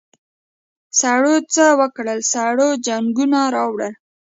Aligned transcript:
سړو 0.99 1.35
څه 1.53 1.65
وکل 1.79 2.07
سړو 2.31 2.69
جنګونه 2.85 3.39
راوړل. 3.55 3.93